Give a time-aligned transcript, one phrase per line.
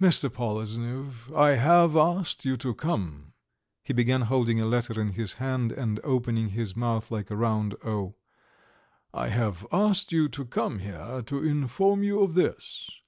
[0.00, 0.32] "Mr.
[0.32, 3.32] Poloznev, I have asked you to come,"
[3.82, 7.74] he began, holding a letter in his hand, and opening his mouth like a round
[7.84, 8.14] "o,"
[9.12, 13.02] "I have asked you to come here to inform you of this.